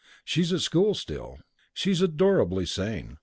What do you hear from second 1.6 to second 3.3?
She's adorably sane.